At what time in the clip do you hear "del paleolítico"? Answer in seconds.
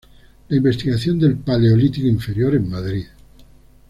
1.19-2.07